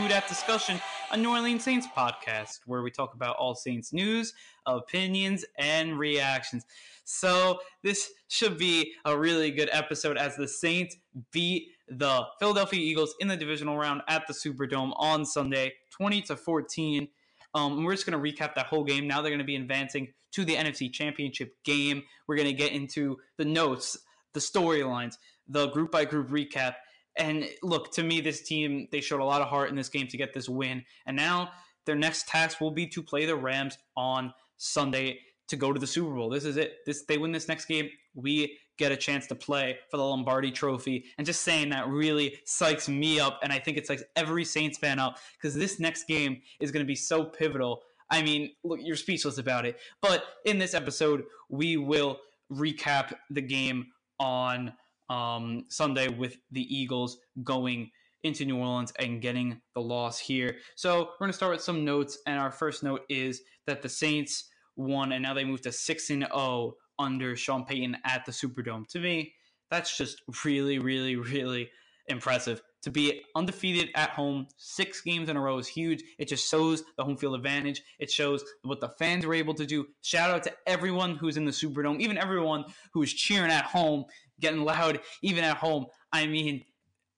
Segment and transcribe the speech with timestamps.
[0.00, 4.32] Who Dat Discussion, a New Orleans Saints podcast where we talk about all Saints news,
[4.64, 6.64] opinions, and reactions.
[7.04, 10.96] So this should be a really good episode as the Saints
[11.32, 16.36] beat the Philadelphia Eagles in the divisional round at the Superdome on Sunday, 20 to
[16.36, 17.06] 14.
[17.52, 19.06] Um, we're just going to recap that whole game.
[19.06, 22.04] Now they're going to be advancing to the NFC Championship game.
[22.26, 23.98] We're going to get into the notes,
[24.32, 26.76] the storylines, the group by group recap.
[27.20, 30.08] And look, to me, this team, they showed a lot of heart in this game
[30.08, 30.82] to get this win.
[31.06, 31.50] And now
[31.84, 35.86] their next task will be to play the Rams on Sunday to go to the
[35.86, 36.30] Super Bowl.
[36.30, 36.78] This is it.
[36.86, 40.50] This they win this next game, we get a chance to play for the Lombardi
[40.50, 41.04] Trophy.
[41.18, 44.78] And just saying that really psychs me up, and I think it's like every Saints
[44.78, 47.82] fan up because this next game is going to be so pivotal.
[48.08, 49.78] I mean, look, you're speechless about it.
[50.00, 52.18] But in this episode, we will
[52.50, 54.72] recap the game on
[55.10, 57.90] um, Sunday with the Eagles going
[58.22, 60.56] into New Orleans and getting the loss here.
[60.76, 63.88] So we're going to start with some notes, and our first note is that the
[63.88, 68.24] Saints won, and now they moved to six and zero oh under Sean Payton at
[68.24, 68.86] the Superdome.
[68.88, 69.32] To me,
[69.70, 71.70] that's just really, really, really
[72.08, 72.60] impressive.
[72.82, 76.02] To be undefeated at home six games in a row is huge.
[76.18, 77.82] It just shows the home field advantage.
[77.98, 79.86] It shows what the fans were able to do.
[80.02, 84.04] Shout out to everyone who's in the Superdome, even everyone who is cheering at home,
[84.40, 85.86] getting loud, even at home.
[86.12, 86.64] I mean,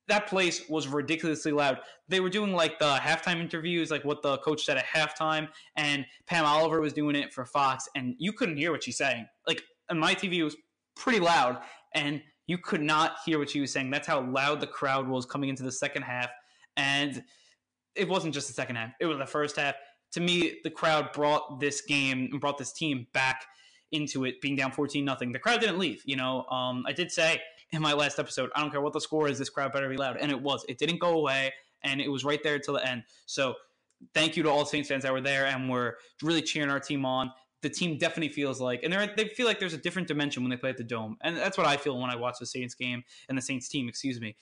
[0.08, 1.78] that place was ridiculously loud.
[2.08, 6.04] They were doing like the halftime interviews, like what the coach said at halftime, and
[6.26, 9.26] Pam Oliver was doing it for Fox, and you couldn't hear what she's saying.
[9.46, 10.56] Like on my TV, was
[10.96, 11.60] pretty loud,
[11.94, 13.90] and you could not hear what she was saying.
[13.90, 16.30] That's how loud the crowd was coming into the second half,
[16.76, 17.22] and
[17.94, 19.76] it wasn't just the second half; it was the first half.
[20.12, 23.46] To me, the crowd brought this game and brought this team back
[23.92, 25.32] into it being down 14 nothing.
[25.32, 26.02] The crowd didn't leave.
[26.04, 27.40] You know, um, I did say
[27.72, 29.96] in my last episode, I don't care what the score is, this crowd better be
[29.96, 30.16] loud.
[30.18, 30.64] And it was.
[30.68, 33.04] It didn't go away, and it was right there till the end.
[33.26, 33.54] So
[34.14, 37.04] thank you to all Saints fans that were there and were really cheering our team
[37.04, 37.30] on.
[37.62, 40.56] The team definitely feels like, and they feel like there's a different dimension when they
[40.56, 43.04] play at the Dome, and that's what I feel when I watch the Saints game
[43.28, 43.88] and the Saints team.
[43.88, 44.36] Excuse me,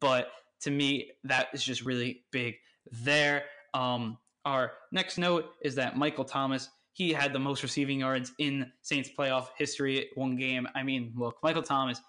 [0.00, 0.30] but
[0.62, 2.56] to me, that is just really big
[2.90, 3.44] there.
[3.72, 8.72] Um, our next note is that Michael Thomas he had the most receiving yards in
[8.80, 10.66] Saints playoff history one game.
[10.74, 12.00] I mean, look, Michael Thomas,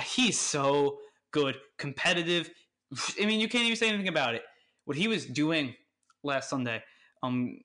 [0.00, 0.98] he's so
[1.32, 2.48] good, competitive.
[3.20, 4.44] I mean, you can't even say anything about it.
[4.84, 5.74] What he was doing
[6.22, 6.80] last Sunday,
[7.24, 7.58] um,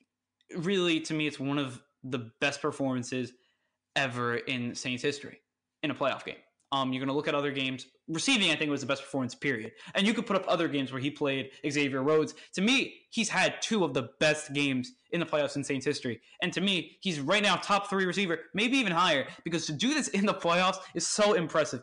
[0.57, 3.31] really to me, it's one of the best performances
[3.95, 5.39] ever in Saints history
[5.83, 6.37] in a playoff game.
[6.71, 7.87] Um, you're going to look at other games.
[8.07, 9.73] Receiving, I think, was the best performance, period.
[9.93, 12.33] And you could put up other games where he played Xavier Rhodes.
[12.53, 16.21] To me, he's had two of the best games in the playoffs in Saints history.
[16.41, 19.93] And to me, he's right now top three receiver, maybe even higher, because to do
[19.93, 21.81] this in the playoffs is so impressive.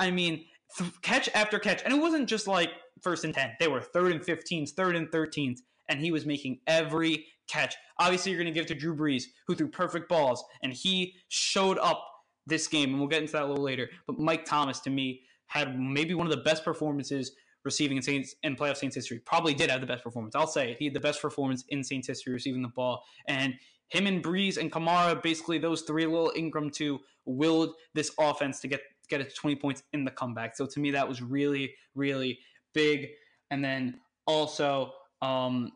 [0.00, 0.44] I mean,
[0.78, 1.82] th- catch after catch.
[1.84, 2.70] And it wasn't just like
[3.02, 5.58] first and 10, they were third and 15s, third and 13s.
[5.88, 7.74] And he was making every catch.
[7.98, 11.78] Obviously, you're going to give to Drew Brees, who threw perfect balls, and he showed
[11.78, 12.02] up
[12.46, 13.90] this game, and we'll get into that a little later.
[14.06, 17.32] But Mike Thomas, to me, had maybe one of the best performances
[17.64, 19.20] receiving in Saints in playoff Saints history.
[19.20, 20.34] Probably did have the best performance.
[20.34, 20.78] I'll say it.
[20.78, 23.04] He had the best performance in Saints history receiving the ball.
[23.28, 23.54] And
[23.88, 28.68] him and Brees and Kamara, basically those three, little Ingram too, willed this offense to
[28.68, 30.56] get get it to 20 points in the comeback.
[30.56, 32.38] So to me, that was really, really
[32.72, 33.08] big.
[33.50, 35.72] And then also, um,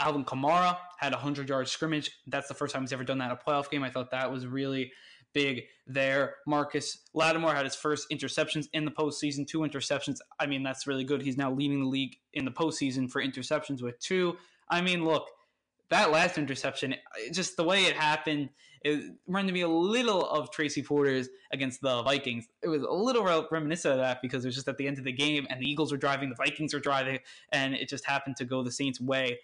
[0.00, 2.10] Alvin Kamara had a 100 yard scrimmage.
[2.26, 3.84] That's the first time he's ever done that in a playoff game.
[3.84, 4.92] I thought that was really
[5.32, 6.36] big there.
[6.46, 10.18] Marcus Lattimore had his first interceptions in the postseason, two interceptions.
[10.38, 11.22] I mean, that's really good.
[11.22, 14.36] He's now leading the league in the postseason for interceptions with two.
[14.68, 15.28] I mean, look,
[15.90, 16.94] that last interception,
[17.32, 18.50] just the way it happened,
[18.82, 22.46] it reminded me a little of Tracy Porter's against the Vikings.
[22.62, 25.04] It was a little reminiscent of that because it was just at the end of
[25.04, 27.18] the game and the Eagles were driving, the Vikings were driving,
[27.52, 29.38] and it just happened to go the Saints' way.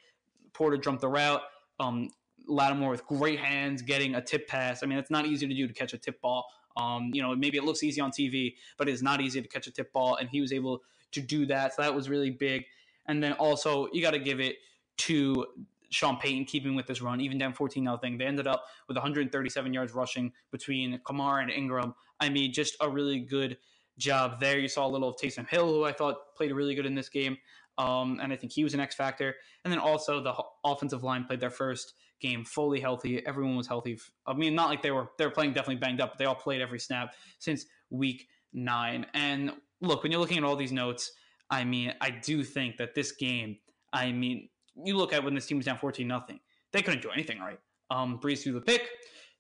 [0.55, 1.43] Porter jumped the route.
[1.79, 2.11] Um,
[2.47, 4.83] Lattimore with great hands getting a tip pass.
[4.83, 6.47] I mean, it's not easy to do to catch a tip ball.
[6.77, 9.67] Um, you know, maybe it looks easy on TV, but it's not easy to catch
[9.67, 10.83] a tip ball, and he was able
[11.13, 11.75] to do that.
[11.75, 12.65] So that was really big.
[13.07, 14.57] And then also, you got to give it
[14.99, 15.47] to
[15.91, 18.19] Sean Payton keeping with this run, even down 14 nothing.
[18.19, 21.95] They ended up with 137 yards rushing between Kamara and Ingram.
[22.21, 23.59] I mean, just a really good
[23.99, 24.59] job there.
[24.59, 27.09] You saw a little of Taysom Hill, who I thought played really good in this
[27.09, 27.39] game.
[27.79, 29.35] Um, and I think he was an X factor.
[29.65, 30.35] And then also the
[30.65, 33.25] offensive line played their first game fully healthy.
[33.27, 33.99] Everyone was healthy.
[34.27, 36.35] I mean, not like they were they were playing definitely banged up, but they all
[36.35, 39.07] played every snap since week nine.
[39.15, 41.13] And look, when you're looking at all these notes,
[41.51, 43.59] I mean, I do think that this game.
[43.93, 44.49] I mean,
[44.85, 46.41] you look at when this team was down fourteen nothing,
[46.73, 47.59] they couldn't do anything right.
[47.91, 48.89] Um, Brees threw the pick.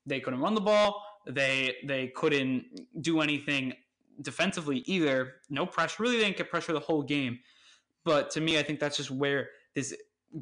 [0.07, 1.03] They couldn't run the ball.
[1.27, 2.65] They they couldn't
[3.01, 3.75] do anything
[4.23, 5.35] defensively either.
[5.51, 6.03] No pressure.
[6.03, 7.39] Really they didn't get pressure the whole game.
[8.05, 9.95] But to me, I think that's just where this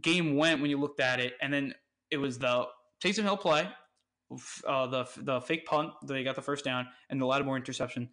[0.02, 1.74] game went when you looked at it, and then
[2.10, 2.66] it was the
[3.02, 3.68] Taysom Hill play,
[4.66, 8.08] uh, the the fake punt they got the first down, and the Lattimore interception,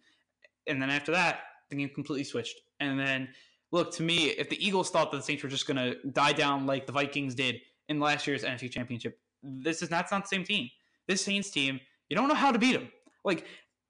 [0.66, 1.40] and then after that,
[1.70, 2.56] the game completely switched.
[2.80, 3.28] And then,
[3.70, 6.32] look to me, if the Eagles thought that the Saints were just going to die
[6.32, 10.28] down like the Vikings did in last year's NFC Championship, this is not, not the
[10.28, 10.68] same team.
[11.08, 12.90] This Saints team, you don't know how to beat them.
[13.24, 13.46] Like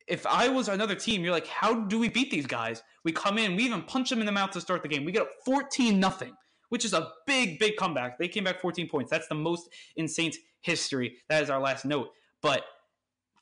[0.06, 2.82] if I was another team, you're like, how do we beat these guys?
[3.04, 5.04] We come in, we even punch them in the mouth to start the game.
[5.04, 6.32] We get up 14 nothing,
[6.72, 8.18] which is a big, big comeback.
[8.18, 9.10] They came back 14 points.
[9.10, 11.18] That's the most in Saints history.
[11.28, 12.08] That is our last note.
[12.40, 12.64] But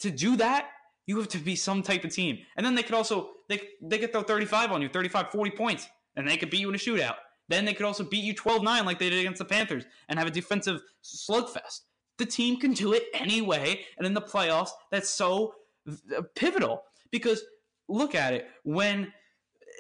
[0.01, 0.67] to do that,
[1.07, 2.39] you have to be some type of team.
[2.57, 5.89] And then they could also they they could throw 35 on you, 35, 40 points,
[6.17, 7.15] and they could beat you in a shootout.
[7.49, 10.27] Then they could also beat you 12-9 like they did against the Panthers and have
[10.27, 11.83] a defensive slugfest.
[12.19, 15.55] The team can do it anyway, and in the playoffs, that's so
[16.35, 16.83] pivotal
[17.13, 17.45] because
[17.89, 19.13] look at it when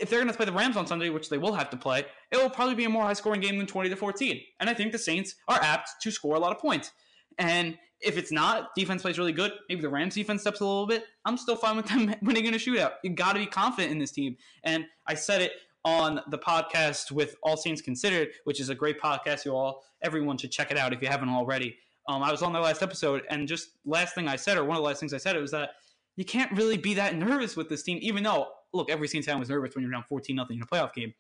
[0.01, 2.05] if they're going to play the Rams on Sunday, which they will have to play,
[2.31, 4.41] it will probably be a more high scoring game than 20 to 14.
[4.59, 6.91] And I think the Saints are apt to score a lot of points.
[7.39, 9.53] And if it's not, defense plays really good.
[9.69, 11.05] Maybe the Rams defense steps a little bit.
[11.25, 12.93] I'm still fine with them winning in a shootout.
[13.05, 14.37] You got to be confident in this team.
[14.65, 15.53] And I said it
[15.85, 19.45] on the podcast with All Saints Considered, which is a great podcast.
[19.45, 21.77] You all, everyone should check it out if you haven't already.
[22.09, 24.77] Um, I was on their last episode, and just last thing I said, or one
[24.77, 25.71] of the last things I said, it was that
[26.17, 29.39] you can't really be that nervous with this team, even though, look, every Saints fan
[29.39, 31.15] was nervous when you're down 14 nothing in a playoff game.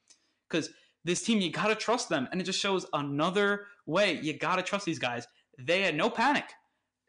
[0.48, 0.70] Because
[1.04, 2.28] this team, you got to trust them.
[2.30, 4.18] And it just shows another way.
[4.20, 5.26] You got to trust these guys.
[5.58, 6.44] They had no panic.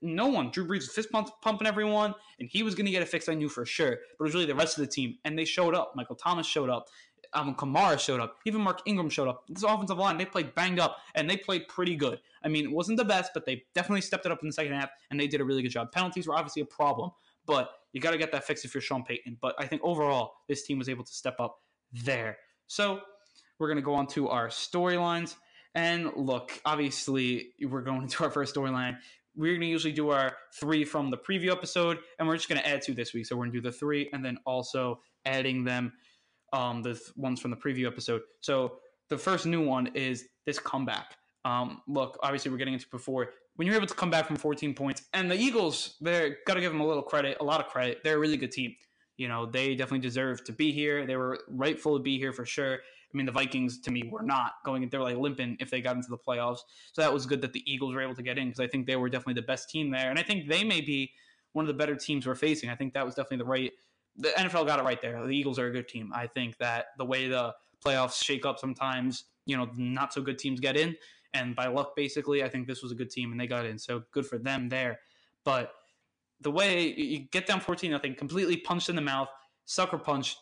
[0.02, 0.50] No one.
[0.50, 3.36] Drew Brees was fist pumping everyone, and he was going to get it fixed, I
[3.36, 3.98] knew for sure.
[4.18, 5.18] But it was really the rest of the team.
[5.26, 5.94] And they showed up.
[5.96, 6.88] Michael Thomas showed up.
[7.34, 8.38] Alvin Kamara showed up.
[8.46, 9.44] Even Mark Ingram showed up.
[9.48, 12.20] This offensive line, they played banged up, and they played pretty good.
[12.44, 14.74] I mean, it wasn't the best, but they definitely stepped it up in the second
[14.74, 15.92] half, and they did a really good job.
[15.92, 17.12] Penalties were obviously a problem,
[17.46, 19.38] but you got to get that fixed if you're Sean Payton.
[19.42, 21.58] But I think overall, this team was able to step up
[21.92, 22.38] there.
[22.68, 23.02] So
[23.60, 25.36] we're going to go on to our storylines.
[25.76, 28.98] And look, obviously, we're going into our first storyline.
[29.36, 32.60] We're going to usually do our three from the preview episode, and we're just going
[32.60, 33.26] to add two this week.
[33.26, 35.94] So we're going to do the three and then also adding them,
[36.52, 38.22] um, the th- ones from the preview episode.
[38.42, 38.80] So
[39.10, 41.16] the first new one is this comeback.
[41.46, 43.30] Um, look, obviously, we're getting into before
[43.62, 46.62] when you're able to come back from 14 points, and the Eagles, they're got to
[46.62, 48.00] give them a little credit, a lot of credit.
[48.04, 48.76] They're a really good team.
[49.18, 51.06] You know, they definitely deserve to be here.
[51.06, 52.74] They were rightful to be here for sure.
[52.74, 54.90] I mean, the Vikings to me were not going.
[54.90, 56.62] They were like limping if they got into the playoffs.
[56.94, 58.88] So that was good that the Eagles were able to get in because I think
[58.88, 61.12] they were definitely the best team there, and I think they may be
[61.54, 62.72] one of the better teams we're facing.
[62.72, 63.72] I think that was definitely the right.
[64.18, 65.24] The NFL got it right there.
[65.24, 66.12] The Eagles are a good team.
[66.16, 67.54] I think that the way the
[67.86, 70.96] playoffs shake up sometimes, you know, not so good teams get in,
[71.34, 73.78] and by luck, basically, I think this was a good team and they got in.
[73.78, 75.00] So good for them there.
[75.44, 75.74] But
[76.42, 79.30] the way you get down 14 nothing, completely punched in the mouth,
[79.66, 80.38] sucker punched,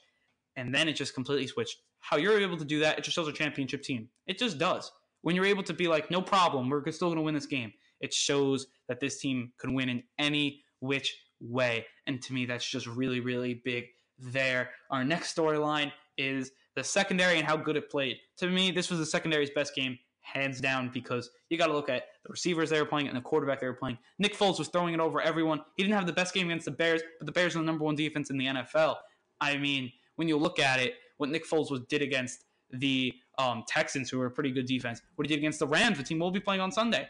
[0.56, 1.77] and then it just completely switched.
[2.00, 4.09] How you're able to do that, it just shows a championship team.
[4.25, 4.91] It just does.
[5.21, 7.74] When you're able to be like, no problem, we're still going to win this game,
[8.00, 11.85] it shows that this team can win in any which way.
[12.07, 13.85] And to me, that's just really, really big
[14.18, 14.69] there.
[14.89, 18.18] Our next storyline is the secondary and how good it played.
[18.38, 19.97] To me, this was the secondary's best game,
[20.34, 23.22] hands down, because you got to look at the receivers they were playing and the
[23.22, 23.98] quarterback they were playing.
[24.18, 25.62] Nick Foles was throwing it over everyone.
[25.76, 27.83] He didn't have the best game against the Bears, but the Bears are the number
[27.83, 28.98] one defense in the NFL.
[29.42, 33.64] I mean, when you look at it, what Nick Foles was did against the um,
[33.68, 36.19] Texans, who were a pretty good defense, what he did against the Rams, the team
[36.19, 37.07] we'll be playing on Sunday.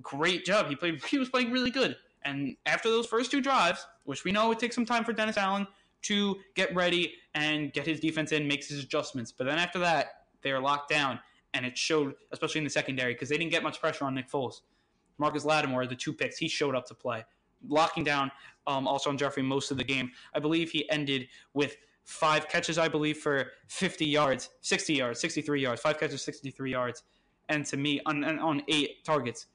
[0.00, 0.68] Great job.
[0.68, 1.02] He played.
[1.08, 1.96] He was playing really good.
[2.24, 5.36] And after those first two drives, which we know it takes some time for Dennis
[5.36, 5.66] Allen
[6.02, 9.32] to get ready and get his defense in, makes his adjustments.
[9.32, 11.18] But then after that, they are locked down,
[11.54, 14.30] and it showed, especially in the secondary, because they didn't get much pressure on Nick
[14.30, 14.62] Foles.
[15.18, 17.24] Marcus Lattimore, the two picks, he showed up to play,
[17.68, 18.30] locking down
[18.66, 20.10] um, Alshon Jeffery most of the game.
[20.34, 25.60] I believe he ended with five catches, I believe, for 50 yards, 60 yards, 63
[25.60, 27.02] yards, five catches, 63 yards.
[27.48, 29.46] And to me, on, on eight targets,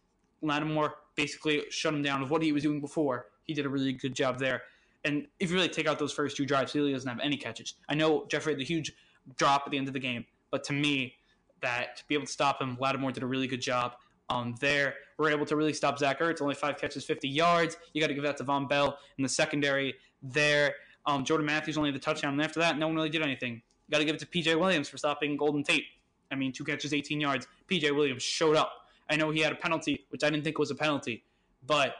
[0.42, 3.27] Lattimore basically shut him down with what he was doing before.
[3.44, 4.63] He did a really good job there.
[5.04, 7.38] And if you really take out those first two drives, he really doesn't have any
[7.38, 7.75] catches.
[7.89, 8.94] I know Jeffery had the huge
[9.38, 11.16] drop at the end of the game, but to me,
[11.62, 13.96] that to be able to stop him, Lattimore did a really good job
[14.30, 14.96] um, there.
[15.18, 16.42] We're able to really stop Zach Ertz.
[16.42, 17.78] Only five catches, 50 yards.
[17.94, 20.76] You got to give that to Vonn Bell in the secondary there.
[21.06, 22.34] Um, Jordan Matthews only the touchdown.
[22.34, 23.62] And after that, no one really did anything.
[23.90, 25.86] Got to give it to PJ Williams for stopping Golden Tate.
[26.32, 27.48] I mean, two catches, 18 yards.
[27.70, 28.72] PJ Williams showed up.
[29.10, 31.24] I know he had a penalty, which I didn't think was a penalty,
[31.66, 31.96] but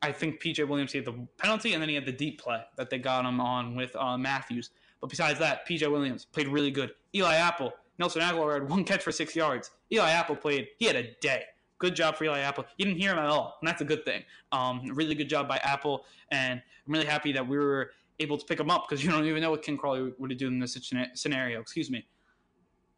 [0.00, 2.88] I think PJ Williams had the penalty, and then he had the deep play that
[2.88, 4.70] they got him on with uh, Matthews.
[5.00, 6.92] But besides that, PJ Williams played really good.
[7.14, 9.70] Eli Apple, Nelson Agholor had one catch for six yards.
[9.92, 11.44] Eli Apple played; he had a day.
[11.78, 12.64] Good job for Eli Apple.
[12.78, 14.22] You didn't hear him at all, and that's a good thing.
[14.52, 18.46] Um, really good job by Apple, and I'm really happy that we were able to
[18.46, 20.58] pick him up because you don't even know what Ken Crawley would have done in
[20.58, 20.78] this
[21.14, 21.60] scenario.
[21.60, 22.06] Excuse me.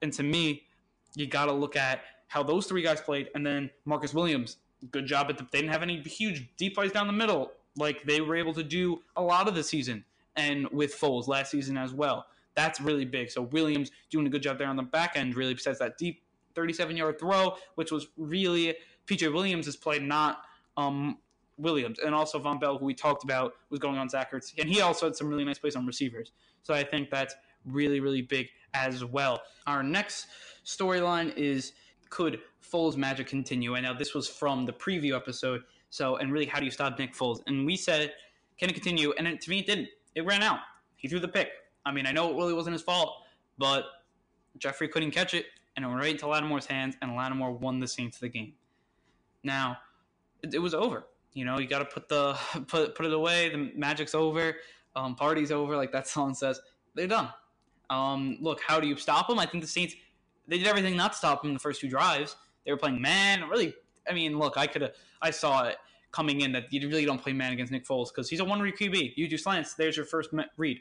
[0.03, 0.63] And to me,
[1.17, 4.59] you got to look at how those three guys played, and then Marcus Williams,
[4.93, 8.21] good job the, they didn't have any huge deep plays down the middle like they
[8.21, 10.05] were able to do a lot of the season
[10.37, 12.27] and with Foles last season as well.
[12.59, 13.31] That's really big.
[13.31, 16.25] So Williams doing a good job there on the back end, really, besides that deep
[16.57, 18.75] 37 yard throw, which was really
[19.07, 20.43] PJ Williams has played, not
[20.77, 21.19] um,
[21.57, 22.01] Williams.
[22.01, 24.53] And also Vonn Bell, who we talked about, was going on Zach Ertz.
[24.59, 26.33] And he also had some really nice plays on receivers.
[26.65, 29.41] So I think that's really, really big as well.
[29.69, 30.27] Our next
[30.65, 31.75] storyline is
[32.11, 33.77] could Foles magic continue?
[33.77, 35.63] And now this was from the preview episode.
[35.91, 37.39] So, and really, how do you stop Nick Foles?
[37.47, 38.15] And we said,
[38.59, 39.13] can it continue?
[39.17, 39.91] And it, to me, it didn't.
[40.17, 40.59] It ran out.
[40.97, 41.51] He threw the pick.
[41.85, 43.23] I mean, I know it really wasn't his fault,
[43.57, 43.85] but
[44.59, 47.89] Jeffery couldn't catch it, and it went right into Lattimore's hands, and Lattimore won the
[47.89, 48.55] Saints the game.
[49.43, 49.79] Now,
[50.43, 51.07] it, it was over.
[51.33, 52.35] You know, you got to put the
[52.67, 53.51] put put it away.
[53.51, 54.57] The magic's over.
[54.97, 55.77] Um, party's over.
[55.77, 56.61] Like that song says,
[56.95, 57.31] they're done.
[57.91, 59.39] Um, look, how do you stop them?
[59.39, 59.95] I think the Saints
[60.47, 62.37] they did everything not to stop them in the first two drives.
[62.65, 63.49] They were playing man.
[63.49, 63.75] Really,
[64.09, 64.93] I mean, look, I could have
[65.23, 65.77] I saw it
[66.11, 68.61] coming in that you really don't play man against Nick Foles because he's a one
[68.61, 69.13] read QB.
[69.17, 69.75] You do slants.
[69.75, 70.81] There's your first read.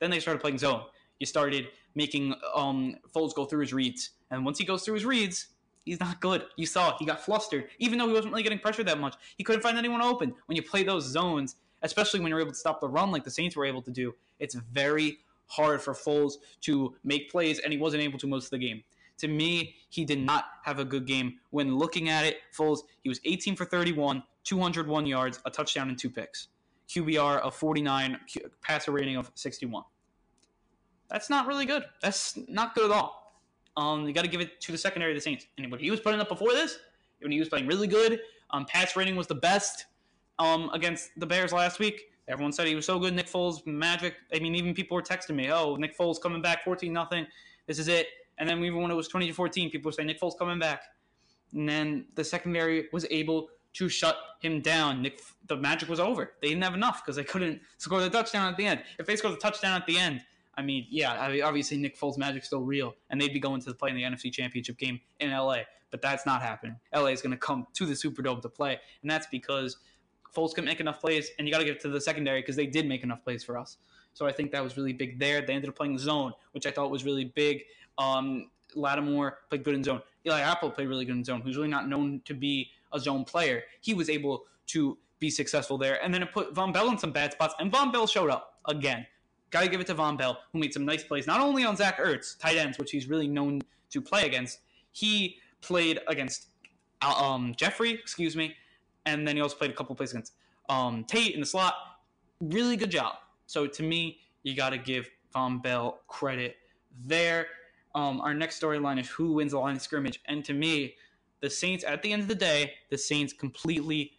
[0.00, 0.82] Then they started playing zone.
[1.18, 5.04] You started making um, Foles go through his reads, and once he goes through his
[5.04, 5.48] reads,
[5.84, 6.44] he's not good.
[6.56, 9.16] You saw he got flustered, even though he wasn't really getting pressured that much.
[9.38, 10.34] He couldn't find anyone open.
[10.46, 13.30] When you play those zones, especially when you're able to stop the run like the
[13.30, 17.78] Saints were able to do, it's very hard for Foles to make plays, and he
[17.78, 18.82] wasn't able to most of the game.
[19.18, 21.36] To me, he did not have a good game.
[21.50, 25.98] When looking at it, Foles, he was 18 for 31, 201 yards, a touchdown, and
[25.98, 26.48] two picks.
[26.88, 28.18] QBR of 49,
[28.62, 29.84] passer rating of 61.
[31.08, 31.84] That's not really good.
[32.02, 33.34] That's not good at all.
[33.76, 35.46] Um, you got to give it to the secondary of the Saints.
[35.58, 36.78] And what he was putting up before this,
[37.20, 39.86] when he was playing really good, um, pass rating was the best
[40.38, 42.10] um, against the Bears last week.
[42.28, 43.14] Everyone said he was so good.
[43.14, 44.14] Nick Foles, magic.
[44.34, 47.26] I mean, even people were texting me, "Oh, Nick Foles coming back, 14 nothing.
[47.66, 50.08] This is it." And then even when it was 20 to 14, people were saying
[50.08, 50.82] Nick Foles coming back.
[51.52, 55.02] And then the secondary was able to shut him down.
[55.02, 56.32] Nick, the magic was over.
[56.40, 58.82] They didn't have enough because they couldn't score the touchdown at the end.
[58.98, 60.22] If they scored the touchdown at the end,
[60.56, 63.60] I mean, yeah, I mean, obviously Nick Foles' magic's still real, and they'd be going
[63.60, 65.58] to the play in the NFC Championship game in LA.
[65.90, 66.76] But that's not happening.
[66.94, 69.76] LA is going to come to the Superdome to play, and that's because
[70.34, 72.56] Foles couldn't make enough plays, and you got to give it to the secondary because
[72.56, 73.76] they did make enough plays for us.
[74.14, 75.42] So I think that was really big there.
[75.42, 77.62] They ended up playing zone, which I thought was really big.
[77.98, 80.00] Um, Lattimore played good in zone.
[80.26, 83.24] Eli Apple played really good in zone, who's really not known to be a zone
[83.24, 83.62] player.
[83.80, 86.02] He was able to be successful there.
[86.02, 88.58] And then it put Vonn Bell in some bad spots, and Vonn Bell showed up
[88.66, 89.06] again.
[89.50, 91.76] Got to give it to Vonn Bell, who made some nice plays, not only on
[91.76, 94.60] Zach Ertz, tight ends, which he's really known to play against.
[94.92, 96.48] He played against
[97.02, 98.54] uh, um, Jeffery, excuse me,
[99.06, 100.34] and then he also played a couple plays against
[100.68, 101.74] um, Tate in the slot.
[102.40, 103.14] Really good job.
[103.46, 106.56] So to me, you got to give Vonn Bell credit
[107.04, 107.46] there.
[107.94, 110.96] Um, our next storyline is who wins the line of scrimmage, and to me,
[111.46, 111.84] the Saints.
[111.84, 114.14] At the end of the day, the Saints completely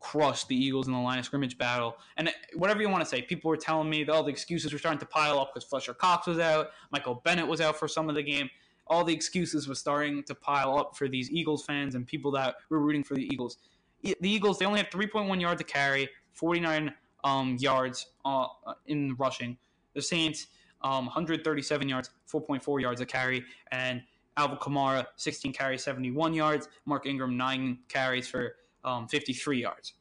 [0.00, 1.96] crushed the Eagles in the line of scrimmage battle.
[2.16, 4.80] And whatever you want to say, people were telling me that all the excuses were
[4.80, 8.08] starting to pile up because Fletcher Cox was out, Michael Bennett was out for some
[8.08, 8.50] of the game.
[8.88, 12.56] All the excuses were starting to pile up for these Eagles fans and people that
[12.68, 13.58] were rooting for the Eagles.
[14.02, 18.48] The Eagles, they only had 3.1 yards to carry, 49 um, yards uh,
[18.86, 19.56] in rushing.
[19.94, 20.48] The Saints,
[20.82, 24.02] um, 137 yards, 4.4 yards a carry, and
[24.36, 26.68] Alvin Kamara, 16 carries, 71 yards.
[26.86, 29.94] Mark Ingram, 9 carries for um, 53 yards.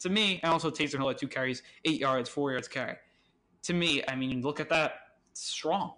[0.00, 2.96] To me, and also Taysom Hill had 2 carries, 8 yards, 4 yards carry.
[3.62, 4.92] To me, I mean, look at that.
[5.32, 5.94] Strong.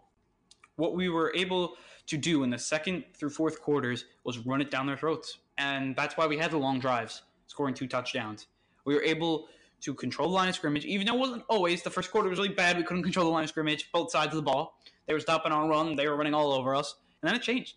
[0.77, 1.77] What we were able
[2.07, 5.39] to do in the second through fourth quarters was run it down their throats.
[5.59, 8.47] And that's why we had the long drives, scoring two touchdowns.
[8.85, 9.49] We were able
[9.81, 11.83] to control the line of scrimmage, even though it wasn't always.
[11.83, 12.77] The first quarter was really bad.
[12.77, 14.79] We couldn't control the line of scrimmage, both sides of the ball.
[15.07, 15.97] They were stopping our run.
[15.97, 16.95] They were running all over us.
[17.23, 17.75] And then it changed.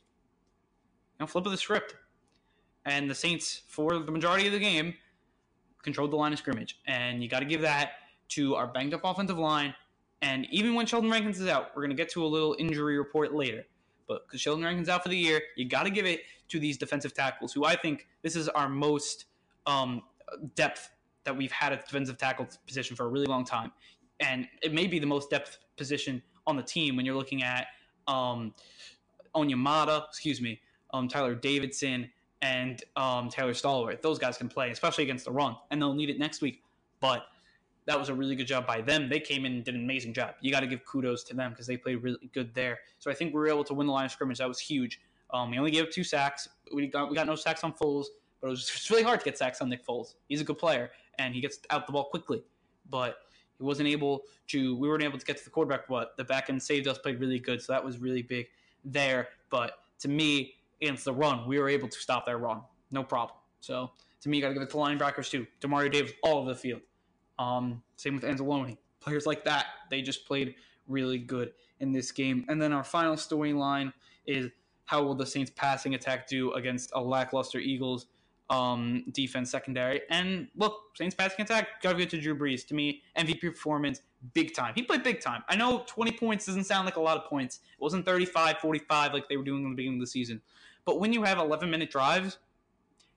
[1.19, 1.95] You know, flip of the script.
[2.85, 4.93] And the Saints, for the majority of the game,
[5.83, 6.79] controlled the line of scrimmage.
[6.87, 7.91] And you got to give that
[8.29, 9.73] to our banged up offensive line.
[10.21, 12.97] And even when Sheldon Rankins is out, we're going to get to a little injury
[12.97, 13.65] report later.
[14.07, 16.77] But because Sheldon Rankins out for the year, you got to give it to these
[16.77, 19.25] defensive tackles, who I think this is our most
[19.65, 20.01] um,
[20.55, 20.89] depth
[21.23, 23.71] that we've had at defensive tackle position for a really long time,
[24.19, 27.67] and it may be the most depth position on the team when you're looking at
[28.07, 28.53] um,
[29.35, 30.61] Onyemata, excuse me,
[30.93, 32.09] um, Tyler Davison,
[32.41, 34.01] and um, Taylor Stallworth.
[34.01, 36.63] Those guys can play, especially against the run, and they'll need it next week.
[36.99, 37.25] But
[37.85, 39.09] that was a really good job by them.
[39.09, 40.35] They came in and did an amazing job.
[40.41, 42.79] You got to give kudos to them because they played really good there.
[42.99, 44.37] So I think we were able to win the line of scrimmage.
[44.37, 45.01] That was huge.
[45.31, 46.47] Um, we only gave up two sacks.
[46.73, 48.05] We got we got no sacks on Foles,
[48.41, 50.15] but it was really hard to get sacks on Nick Foles.
[50.27, 52.43] He's a good player, and he gets out the ball quickly.
[52.89, 53.17] But
[53.57, 54.75] he wasn't able to.
[54.75, 55.87] We weren't able to get to the quarterback.
[55.87, 56.97] But the back end saved us.
[56.97, 57.61] Played really good.
[57.61, 58.47] So that was really big
[58.83, 59.29] there.
[59.49, 62.61] But to me, against the run, we were able to stop their run.
[62.91, 63.37] No problem.
[63.59, 65.45] So to me, you got to give it to linebackers too.
[65.61, 66.81] Demario Davis, all over the field.
[67.37, 68.77] Um, same with Anzalone.
[68.99, 70.55] Players like that, they just played
[70.87, 72.45] really good in this game.
[72.49, 73.93] And then our final storyline
[74.25, 74.49] is
[74.85, 78.07] how will the Saints passing attack do against a lackluster Eagles
[78.49, 80.01] um, defense secondary?
[80.09, 82.67] And look, Saints passing attack, gotta give to Drew Brees.
[82.67, 84.01] To me, MVP performance,
[84.33, 84.73] big time.
[84.75, 85.43] He played big time.
[85.47, 87.57] I know 20 points doesn't sound like a lot of points.
[87.57, 90.41] It wasn't 35, 45 like they were doing in the beginning of the season.
[90.85, 92.37] But when you have 11 minute drives,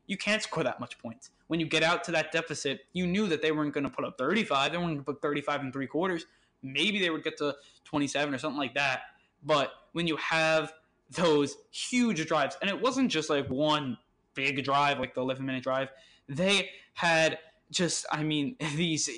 [0.07, 1.31] you can't score that much points.
[1.47, 4.05] When you get out to that deficit, you knew that they weren't going to put
[4.05, 4.73] up 35.
[4.73, 6.27] They weren't going to put 35 and three quarters.
[6.63, 9.03] Maybe they would get to 27 or something like that.
[9.43, 10.73] But when you have
[11.11, 13.99] those huge drives, and it wasn't just like one
[14.35, 15.89] big drive, like the 11 minute drive,
[16.29, 17.39] they had
[17.71, 19.09] just, I mean, these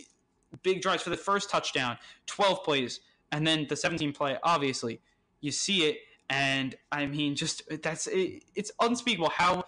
[0.62, 3.00] big drives for the first touchdown, 12 plays,
[3.32, 5.00] and then the 17 play, obviously.
[5.40, 5.98] You see it,
[6.30, 9.64] and I mean, just that's it, it's unspeakable how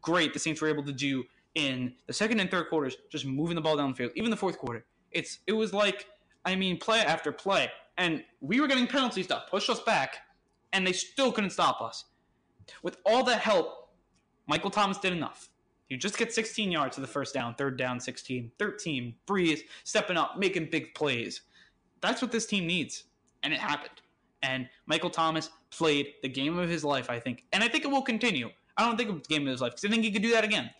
[0.00, 3.54] great the Saints were able to do in the second and third quarters, just moving
[3.54, 4.12] the ball down the field.
[4.14, 6.06] Even the fourth quarter, it's it was like
[6.44, 10.18] I mean, play after play, and we were getting penalties that pushed us back,
[10.72, 12.04] and they still couldn't stop us.
[12.82, 13.90] With all that help,
[14.46, 15.48] Michael Thomas did enough.
[15.88, 19.14] You just get 16 yards to the first down, third down, 16, 13.
[19.26, 21.42] Brees stepping up, making big plays.
[22.00, 23.04] That's what this team needs,
[23.42, 24.00] and it happened.
[24.42, 27.88] And Michael Thomas played the game of his life, I think, and I think it
[27.88, 28.50] will continue.
[28.76, 30.32] I don't think it's the game of his life because I think he could do
[30.32, 30.70] that again.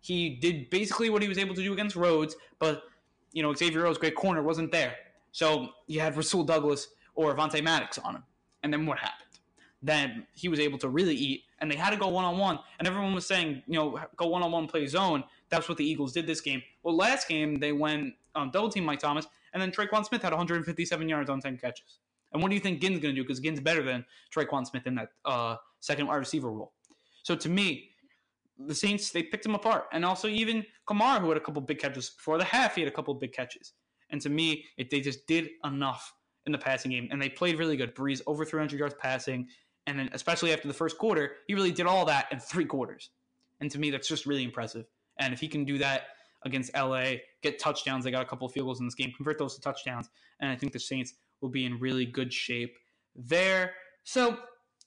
[0.00, 2.82] He did basically what he was able to do against Rhodes, but
[3.32, 4.96] you know Xavier Rhodes' great corner wasn't there,
[5.30, 8.24] so you had Rasul Douglas or Avonte Maddox on him.
[8.62, 9.31] And then what happened?
[9.82, 12.58] Then he was able to really eat, and they had to go one on one.
[12.78, 15.24] And everyone was saying, you know, go one on one, play zone.
[15.48, 16.62] That's what the Eagles did this game.
[16.82, 20.32] Well, last game they went um, double team Mike Thomas, and then Tre'Quan Smith had
[20.32, 21.98] 157 yards on 10 catches.
[22.32, 23.24] And what do you think Ginn's going to do?
[23.24, 24.04] Because Ginn's better than
[24.34, 26.72] Tre'Quan Smith in that uh, second wide receiver role.
[27.22, 27.90] So to me,
[28.58, 31.78] the Saints they picked him apart, and also even Kamara, who had a couple big
[31.78, 33.72] catches before the half, he had a couple big catches.
[34.10, 36.14] And to me, it, they just did enough
[36.46, 37.94] in the passing game, and they played really good.
[37.94, 39.48] Brees over 300 yards passing,
[39.86, 43.10] and then especially after the first quarter, he really did all that in three quarters.
[43.60, 44.86] And to me, that's just really impressive.
[45.18, 46.02] And if he can do that
[46.44, 49.38] against LA, get touchdowns, they got a couple of field goals in this game, convert
[49.38, 52.76] those to touchdowns, and I think the Saints will be in really good shape
[53.14, 53.74] there.
[54.04, 54.38] So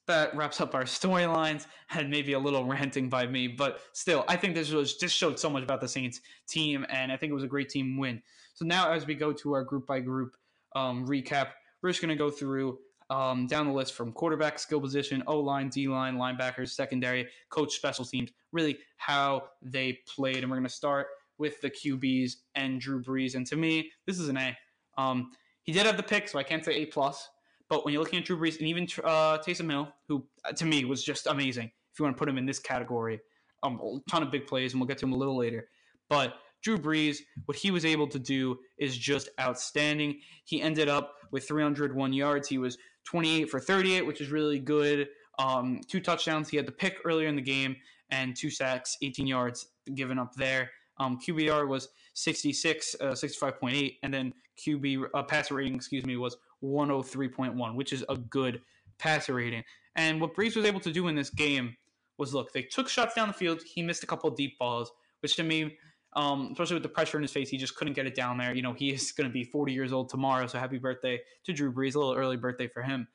[0.08, 4.36] that wraps up our storylines and maybe a little ranting by me, but still, I
[4.36, 7.34] think this was just showed so much about the Saints team, and I think it
[7.34, 8.22] was a great team win.
[8.54, 10.36] So now, as we go to our group by group
[10.76, 11.50] um, recap,
[11.82, 12.80] we're just going to go through
[13.10, 17.76] um, down the list from quarterback, skill position, O line, D line, linebackers, secondary, coach,
[17.76, 22.80] special teams, really how they played, and we're going to start with the QBs and
[22.80, 23.36] Drew Brees.
[23.36, 24.58] And to me, this is an A.
[24.98, 25.32] Um,
[25.64, 27.28] he did have the pick, so I can't say A plus.
[27.70, 30.66] But when you're looking at Drew Brees and even uh, Taysom Hill, who uh, to
[30.66, 33.20] me was just amazing, if you want to put him in this category,
[33.64, 35.68] um, a ton of big plays, and we'll get to him a little later.
[36.10, 40.20] But Drew Brees, what he was able to do is just outstanding.
[40.46, 42.48] He ended up with 301 yards.
[42.48, 45.08] He was 28 for 38, which is really good.
[45.40, 46.50] Um, two touchdowns.
[46.50, 47.76] He had the pick earlier in the game
[48.10, 50.72] and two sacks, 18 yards given up there.
[50.98, 54.34] Um, QBR was 66, uh, 65.8, and then
[54.66, 58.62] QB uh, passer rating, excuse me, was 103.1, which is a good
[58.98, 59.64] passer rating.
[59.96, 61.76] And what Brees was able to do in this game
[62.18, 63.62] was look, they took shots down the field.
[63.64, 65.78] He missed a couple deep balls, which to me,
[66.16, 68.56] um, especially with the pressure in his face, he just couldn't get it down there.
[68.56, 71.54] You know, he is going to be 40 years old tomorrow, so happy birthday to
[71.54, 71.96] Drew Brees.
[71.96, 73.08] A little early birthday for him.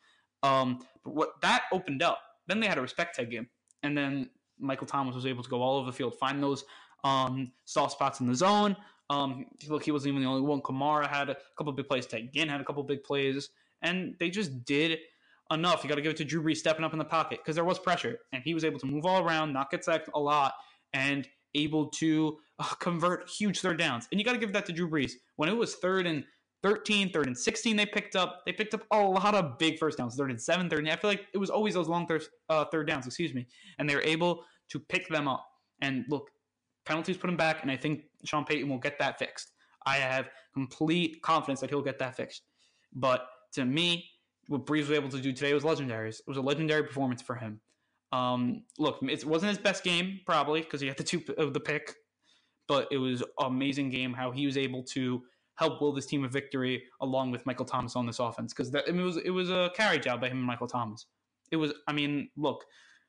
[0.43, 3.49] Um, but what that opened up, then they had a respect tag game,
[3.83, 6.65] and then Michael Thomas was able to go all over the field, find those
[7.05, 8.77] um, soft spots in the zone,
[9.11, 10.63] um, look, he wasn't even the only one.
[10.63, 12.07] Kamara had a couple big plays.
[12.07, 13.51] Ted Ginn had a couple big plays,
[13.83, 14.99] and they just did
[15.51, 15.83] enough.
[15.83, 17.65] You got to give it to Drew Brees stepping up in the pocket because there
[17.65, 20.55] was pressure, and he was able to move all around, not get sacked a lot,
[20.93, 24.09] and able to uh, convert huge third downs.
[24.11, 25.13] And you got to give that to Drew Brees.
[25.37, 26.25] When it was third and
[26.63, 28.43] 13, third and 16, they picked up.
[28.45, 30.17] They picked up a lot of big first downs.
[30.17, 32.67] Third and seven, third and I feel like it was always those long third, uh,
[32.67, 33.07] third downs.
[33.07, 33.47] Excuse me,
[33.79, 35.47] and they were able to pick them up.
[35.81, 36.29] And look,
[36.85, 39.53] penalties put him back, and I think Sean Payton will get that fixed.
[39.87, 42.43] I have complete confidence that he'll get that fixed.
[42.93, 44.11] But to me,
[44.49, 46.11] what Brees was able to do today was legendary.
[46.11, 47.61] It was a legendary performance for him.
[48.13, 51.61] Um, look, it wasn't his best game probably because he had the two of the
[51.61, 51.95] pick,
[52.67, 55.23] but it was amazing game how he was able to
[55.57, 58.95] help will this team a victory along with Michael Thomas on this offense because it
[58.95, 61.07] was it was a carry job by him and Michael Thomas.
[61.53, 62.65] It was, I mean, look,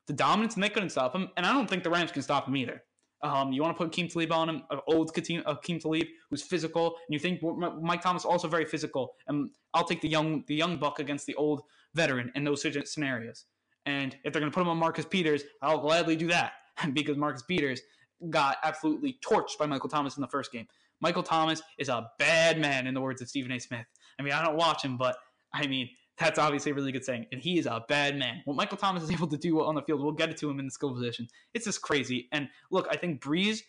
[0.08, 2.48] the dominance and they couldn't stop him, and I don't think the Rams can stop
[2.48, 2.84] him either.
[3.24, 7.14] Um, you want to put Aqib Talib on him, old Aqib Talib, who's physical, and
[7.14, 7.40] you think
[7.82, 9.14] Mike Thomas also very physical.
[9.28, 11.62] And I'll take the young the young buck against the old
[11.94, 13.46] veteran in those scenarios.
[13.86, 16.54] And if they're going to put him on Marcus Peters, I'll gladly do that
[16.94, 17.82] because Marcus Peters
[18.30, 20.67] got absolutely torched by Michael Thomas in the first game.
[21.00, 23.60] Michael Thomas is a bad man, in the words of Stephen A.
[23.60, 23.86] Smith.
[24.20, 25.15] I mean, I don't watch him, but
[25.54, 27.26] I mean, that's obviously a really good saying.
[27.32, 28.41] And he is a bad man.
[28.46, 30.60] What Michael Thomas is able to do on the field, we'll get it to him
[30.60, 31.28] in the skill position.
[31.54, 32.30] It's just crazy.
[32.32, 33.62] And look, I think Brees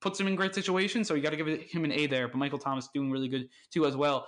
[0.00, 2.26] puts him in great situations, so you got to give him an A there.
[2.28, 4.26] But Michael Thomas doing really good too as well.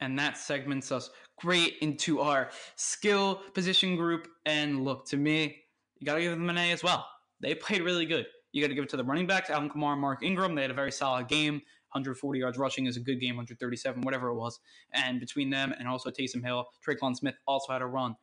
[0.00, 4.28] And that segments us great into our skill position group.
[4.46, 5.62] And look, to me,
[5.98, 7.06] you got to give them an A as well.
[7.40, 8.26] They played really good.
[8.52, 10.54] You got to give it to the running backs, Alvin Kamara, Mark Ingram.
[10.54, 11.62] They had a very solid game.
[11.92, 14.60] 140 yards rushing is a good game, 137, whatever it was.
[14.92, 18.14] And between them and also Taysom Hill, Tre'Quan Smith also had a run.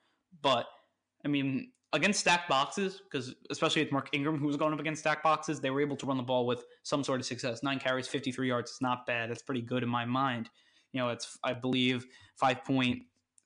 [0.42, 0.66] But,
[1.26, 5.02] I mean, against stacked boxes, because especially with Mark Ingram, who was going up against
[5.02, 7.62] stacked boxes, they were able to run the ball with some sort of success.
[7.62, 8.72] Nine carries, 53 yards.
[8.72, 9.30] It's not bad.
[9.30, 10.50] That's pretty good in my mind.
[10.98, 12.08] You know, it's, I believe,
[12.42, 13.04] 5.6,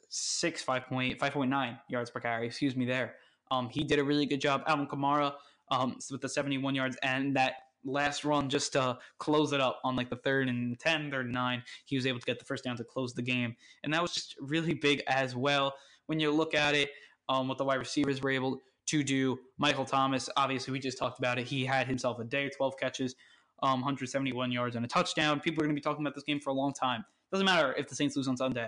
[0.10, 2.48] 5.8, 5.9 yards per carry.
[2.48, 3.16] Excuse me there.
[3.52, 4.64] Um, he did a really good job.
[4.68, 5.34] Alvin Kamara
[5.70, 9.98] um, with the 71 yards and that last run just to close it up on
[9.98, 11.62] like the third and 10, third and 9.
[11.84, 13.54] He was able to get the first down to close the game.
[13.84, 15.74] And that was just really big as well.
[16.06, 16.92] When you look at it,
[17.28, 19.38] um, what the wide receivers were able to do.
[19.58, 21.48] Michael Thomas, obviously, we just talked about it.
[21.48, 23.16] He had himself a day, 12 catches,
[23.62, 25.42] um, 171 yards, and a touchdown.
[25.42, 27.04] People are going to be talking about this game for a long time.
[27.32, 28.68] Doesn't matter if the Saints lose on Sunday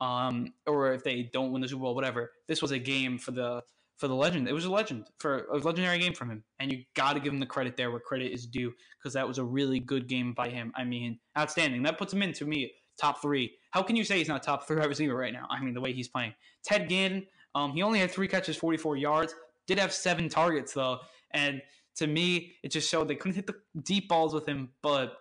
[0.00, 2.32] um, or if they don't win the Super Bowl, whatever.
[2.48, 3.62] This was a game for the
[3.96, 4.48] for the legend.
[4.48, 7.32] It was a legend for a legendary game from him, and you got to give
[7.32, 10.32] him the credit there where credit is due because that was a really good game
[10.34, 10.72] by him.
[10.74, 11.82] I mean, outstanding.
[11.84, 13.52] That puts him in to me top three.
[13.70, 15.46] How can you say he's not top three receiver right now?
[15.50, 16.34] I mean, the way he's playing.
[16.64, 17.24] Ted Ginn,
[17.54, 19.34] um, he only had three catches, 44 yards.
[19.66, 20.98] Did have seven targets though,
[21.32, 21.62] and
[21.96, 25.16] to me, it just showed they couldn't hit the deep balls with him, but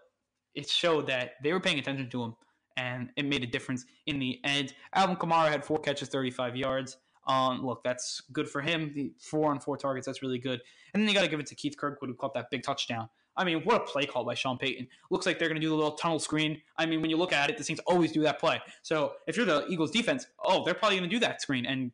[0.56, 2.36] it showed that they were paying attention to him,
[2.78, 4.74] and it made a difference in the end.
[4.94, 6.98] Alvin Kamara had four catches, 35 yards.
[7.28, 8.92] Um, look, that's good for him.
[8.94, 10.62] The four on four targets, that's really good.
[10.94, 13.10] And then you got to give it to Keith Kirkwood, who caught that big touchdown.
[13.36, 14.88] I mean, what a play call by Sean Payton.
[15.10, 16.62] Looks like they're going to do the little tunnel screen.
[16.78, 18.62] I mean, when you look at it, the Saints always do that play.
[18.84, 21.92] So if you're the Eagles defense, oh, they're probably going to do that screen and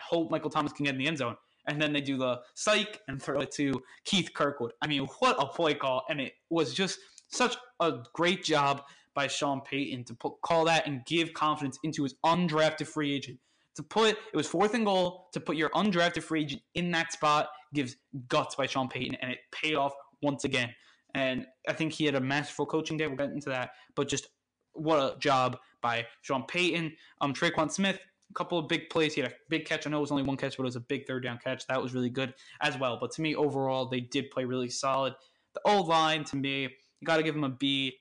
[0.00, 1.36] hope Michael Thomas can get in the end zone.
[1.68, 4.72] And then they do the psych and throw it to Keith Kirkwood.
[4.82, 6.02] I mean, what a play call.
[6.08, 8.82] And it was just such a great job
[9.14, 13.38] by Sean Payton to put, call that and give confidence into his undrafted free agent
[13.76, 17.12] to put it was fourth and goal to put your undrafted free agent in that
[17.12, 17.96] spot gives
[18.28, 20.74] guts by Sean Payton, and it paid off once again.
[21.14, 23.06] And I think he had a masterful coaching day.
[23.06, 24.28] We'll get into that, but just
[24.74, 26.92] what a job by Sean Payton.
[27.20, 27.98] Um, Tre'Quan Smith,
[28.30, 29.14] a couple of big plays.
[29.14, 29.86] He had a big catch.
[29.86, 31.66] I know it was only one catch, but it was a big third down catch.
[31.66, 32.98] That was really good as well.
[33.00, 35.14] But to me, overall, they did play really solid.
[35.54, 37.98] The old line, to me, you got to give him a B.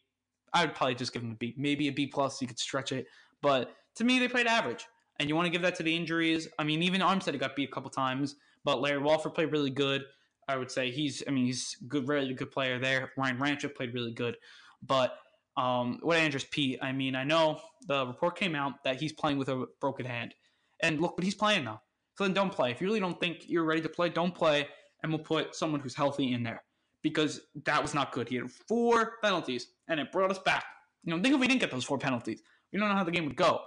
[0.54, 2.42] I would probably just give him a B, maybe a B plus.
[2.42, 3.08] You could stretch it,
[3.42, 4.86] but to me, they played average
[5.20, 6.48] and you want to give that to the injuries.
[6.58, 10.04] I mean, even Armstead got beat a couple times, but Larry Warford played really good.
[10.48, 13.12] I would say he's, I mean, he's good, really good player there.
[13.18, 14.36] Ryan Ramczyk played really good,
[14.82, 15.18] but
[15.58, 16.80] um, what Andrus Peat?
[16.82, 20.34] I mean, I know the report came out that he's playing with a broken hand,
[20.82, 21.82] and look, but he's playing now.
[22.18, 22.72] So then don't play.
[22.72, 24.68] If you really don't think you're ready to play, don't play,
[25.04, 26.64] and we'll put someone who's healthy in there
[27.02, 28.30] because that was not good.
[28.30, 30.66] He had four penalties, and it brought us back.
[31.04, 33.12] You know, think if we didn't get those four penalties, we don't know how the
[33.12, 33.62] game would go.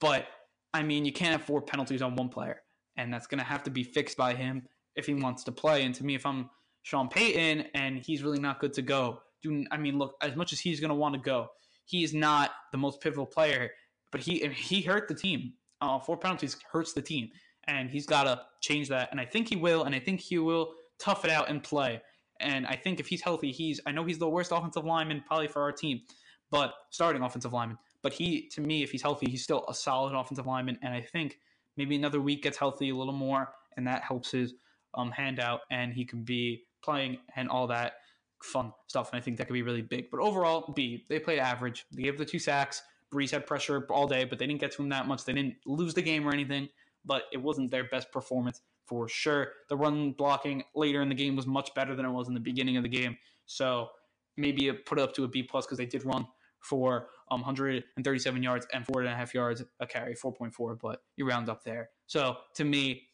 [0.00, 0.26] But
[0.72, 2.62] I mean, you can't have four penalties on one player,
[2.96, 4.62] and that's going to have to be fixed by him
[4.94, 5.84] if he wants to play.
[5.84, 6.50] And to me, if I'm
[6.82, 10.52] Sean Payton and he's really not good to go, do I mean, look, as much
[10.52, 11.48] as he's going to want to go,
[11.84, 13.70] he is not the most pivotal player,
[14.12, 15.54] but he he hurt the team.
[15.80, 17.28] Uh, four penalties hurts the team,
[17.66, 19.08] and he's got to change that.
[19.10, 22.00] And I think he will, and I think he will tough it out and play.
[22.40, 25.48] And I think if he's healthy, he's I know he's the worst offensive lineman probably
[25.48, 26.02] for our team,
[26.50, 27.78] but starting offensive lineman.
[28.02, 30.78] But he, to me, if he's healthy, he's still a solid offensive lineman.
[30.82, 31.40] And I think
[31.76, 34.54] maybe another week gets healthy a little more, and that helps his
[34.94, 37.94] um, handout, and he can be playing and all that
[38.42, 39.12] fun stuff.
[39.12, 40.10] And I think that could be really big.
[40.10, 41.86] But overall, B, they played average.
[41.92, 42.82] They gave the two sacks.
[43.12, 45.24] Brees had pressure all day, but they didn't get to him that much.
[45.24, 46.68] They didn't lose the game or anything,
[47.04, 49.52] but it wasn't their best performance for sure.
[49.68, 52.40] The run blocking later in the game was much better than it was in the
[52.40, 53.16] beginning of the game.
[53.46, 53.88] So
[54.36, 56.26] maybe it put it up to a B plus because they did run
[56.60, 61.26] for um, 137 yards and four and a half yards a carry, 4.4, but you
[61.28, 61.90] round up there.
[62.06, 63.08] So to me,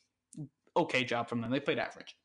[0.77, 1.51] okay job from them.
[1.51, 2.17] They played average.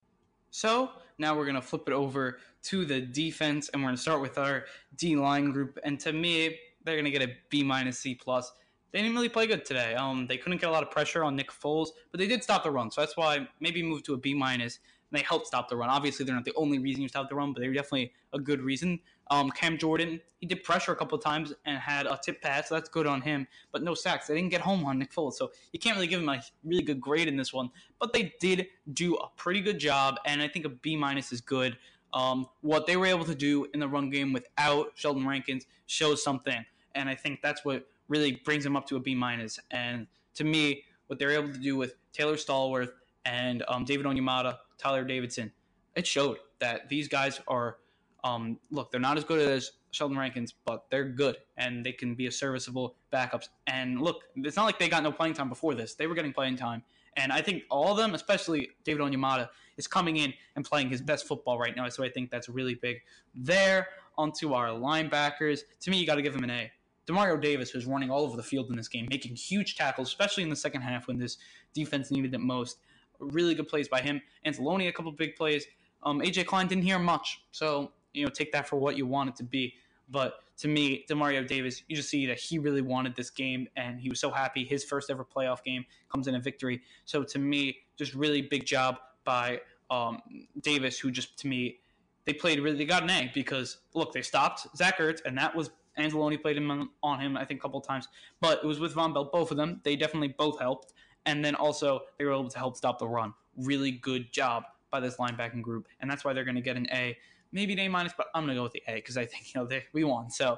[0.51, 4.01] So now we're going to flip it over to the defense, and we're going to
[4.01, 5.77] start with our D line group.
[5.83, 8.51] And to me, they're going to get a B minus C plus.
[8.91, 9.95] They didn't really play good today.
[9.95, 12.63] Um, they couldn't get a lot of pressure on Nick Foles, but they did stop
[12.63, 14.79] the run, so that's why maybe move to a B minus.
[15.11, 15.89] and they helped stop the run.
[15.89, 18.39] Obviously, they're not the only reason you stopped the run, but they were definitely a
[18.39, 18.99] good reason.
[19.29, 22.69] Um, Cam Jordan, he did pressure a couple of times and had a tip pass,
[22.69, 24.27] so that's good on him, but no sacks.
[24.27, 26.83] They didn't get home on Nick Foles, so you can't really give him a really
[26.83, 27.69] good grade in this one.
[27.99, 31.41] But they did do a pretty good job, and I think a B minus is
[31.41, 31.77] good.
[32.13, 36.23] Um, what they were able to do in the run game without Sheldon Rankins shows
[36.23, 39.59] something, and I think that's what really brings them up to a B minus.
[39.71, 42.91] And to me, what they're able to do with Taylor Stallworth
[43.25, 45.51] and um, David Onyemata, Tyler Davison,
[45.95, 47.77] it showed that these guys are.
[48.23, 52.15] Um, look, they're not as good as Sheldon Rankins, but they're good and they can
[52.15, 53.47] be a serviceable backups.
[53.67, 56.33] And look, it's not like they got no playing time before this; they were getting
[56.33, 56.83] playing time.
[57.15, 61.01] And I think all of them, especially David Onyemata, is coming in and playing his
[61.01, 61.87] best football right now.
[61.89, 63.01] So I think that's really big.
[63.33, 65.61] There, onto our linebackers.
[65.81, 66.71] To me, you got to give them an A.
[67.07, 70.43] Demario Davis was running all over the field in this game, making huge tackles, especially
[70.43, 71.37] in the second half when this
[71.73, 72.79] defense needed it most.
[73.19, 74.21] Really good plays by him.
[74.45, 75.65] Anzalone, a couple big plays.
[76.03, 79.29] Um, AJ Klein didn't hear much, so you know take that for what you want
[79.29, 79.73] it to be.
[80.09, 83.99] But to me, Demario Davis, you just see that he really wanted this game, and
[83.99, 84.63] he was so happy.
[84.63, 86.81] His first ever playoff game comes in a victory.
[87.05, 90.19] So to me, just really big job by um,
[90.61, 91.79] Davis, who just to me
[92.25, 92.77] they played really.
[92.77, 96.57] They got an A because look, they stopped Zach Ertz, and that was Anzalone played
[96.57, 98.07] him on him, I think, a couple times.
[98.39, 99.81] But it was with Vonn Bell, both of them.
[99.83, 100.93] They definitely both helped.
[101.25, 103.33] And then also, they were able to help stop the run.
[103.57, 105.87] Really good job by this linebacking group.
[105.99, 107.17] And that's why they're going to get an A.
[107.51, 109.53] Maybe an A minus, but I'm going to go with the A because I think,
[109.53, 110.29] you know, they, we won.
[110.29, 110.57] So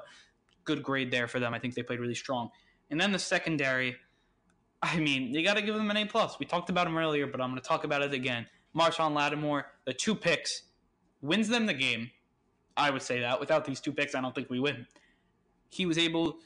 [0.64, 1.54] good grade there for them.
[1.54, 2.50] I think they played really strong.
[2.90, 3.96] And then the secondary,
[4.82, 6.38] I mean, you got to give them an A plus.
[6.38, 8.46] We talked about them earlier, but I'm going to talk about it again.
[8.76, 10.62] Marshon Lattimore, the two picks,
[11.22, 12.10] wins them the game.
[12.76, 13.40] I would say that.
[13.40, 14.86] Without these two picks, I don't think we win
[15.70, 16.38] he was able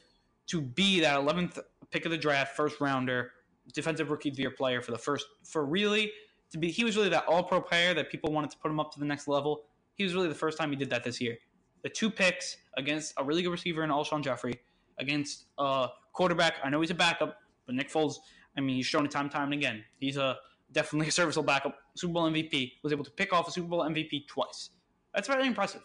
[0.47, 1.59] to be that 11th
[1.91, 3.33] pick of the draft, first rounder,
[3.73, 6.13] defensive rookie of the year player for the first for really
[6.51, 6.71] to be.
[6.71, 8.99] He was really that all pro player that people wanted to put him up to
[8.99, 9.65] the next level.
[9.95, 11.37] He was really the first time he did that this year.
[11.83, 14.55] The two picks against a really good receiver in Alshon Jeffery,
[14.99, 16.55] against a quarterback.
[16.63, 18.17] I know he's a backup, but Nick Foles.
[18.57, 19.85] I mean, he's shown it time and time and again.
[19.99, 20.37] He's a
[20.73, 21.77] definitely a serviceable backup.
[21.97, 24.71] Super Bowl MVP was able to pick off a Super Bowl MVP twice.
[25.15, 25.83] That's very impressive.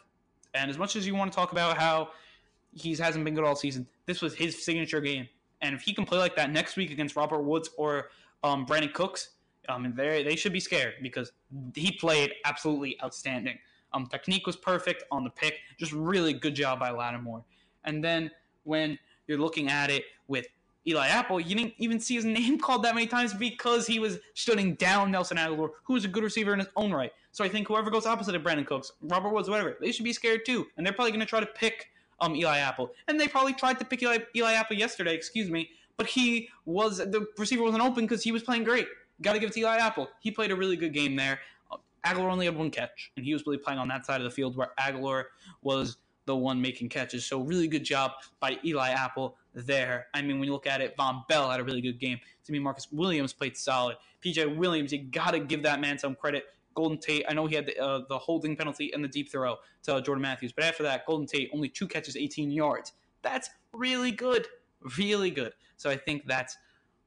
[0.54, 2.10] And as much as you want to talk about how
[2.74, 3.88] he hasn't been good all season.
[4.06, 5.28] This was his signature game,
[5.62, 8.10] and if he can play like that next week against Robert Woods or
[8.44, 9.32] um, Brandin Cooks,
[9.68, 11.32] um, they they should be scared because
[11.76, 13.58] he played absolutely outstanding.
[13.94, 17.44] Um, technique was perfect on the pick, just really good job by Lattimore.
[17.86, 18.30] And then
[18.64, 20.46] when you're looking at it with
[20.88, 24.20] Eli Apple, you didn't even see his name called that many times because he was
[24.34, 27.12] shutting down Nelson Agholor, who's a good receiver in his own right.
[27.32, 30.14] So I think whoever goes opposite of Brandin Cooks, Robert Woods, whatever, they should be
[30.14, 30.68] scared too.
[30.78, 31.90] And they're probably going to try to pick
[32.22, 32.92] um, Eli Apple.
[33.08, 36.98] And they probably tried to pick Eli, Eli Apple yesterday, excuse me, but he was,
[36.98, 38.88] the receiver wasn't open because he was playing great.
[39.22, 40.08] Got to give it to Eli Apple.
[40.22, 41.40] He played a really good game there.
[42.06, 44.32] Agholor only had one catch, and he was really playing on that side of the
[44.32, 45.26] field where Agholor
[45.62, 47.26] was the one making catches.
[47.26, 50.08] So really good job by Eli Apple there.
[50.14, 52.20] I mean, when you look at it, Vonn Bell had a really good game.
[52.46, 53.98] To me, Marcus Williams played solid.
[54.24, 56.46] PJ Williams, you got to give that man some credit.
[56.80, 59.58] Golden Tate, I know he had the, uh, the holding penalty and the deep throw
[59.84, 62.94] to Jordan Matthews, but after that, Golden Tate only two catches, 18 yards.
[63.22, 64.48] That's really good,
[64.98, 65.52] really good.
[65.76, 66.56] So I think that's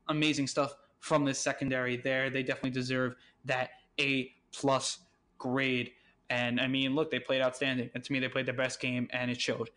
[0.08, 2.28] amazing stuff from this secondary there.
[2.28, 3.14] They definitely deserve
[3.46, 4.98] that A plus
[5.38, 5.92] grade.
[6.28, 7.88] And I mean, look, they played outstanding.
[7.94, 9.70] And to me, they played their best game, and it showed.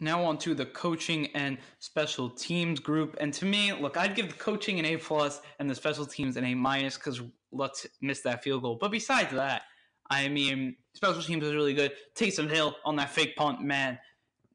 [0.00, 3.18] Now on to the coaching and special teams group.
[3.20, 6.38] And to me, look, I'd give the coaching an A plus and the special teams
[6.38, 7.20] an A minus because
[7.52, 8.78] let's miss that field goal.
[8.80, 9.62] But besides that,
[10.10, 11.92] I mean, special teams was really good.
[12.14, 13.98] Taysom Hill on that fake punt, man.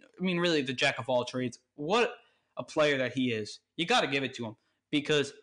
[0.02, 1.60] I mean, really the jack of all trades.
[1.76, 2.12] What
[2.58, 3.60] a player that he is.
[3.76, 4.56] You got to give it to him
[4.92, 5.34] because